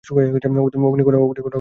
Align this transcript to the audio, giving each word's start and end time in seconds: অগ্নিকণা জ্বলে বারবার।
অগ্নিকণা 0.03 0.61
জ্বলে 0.61 1.03
বারবার। 1.07 1.49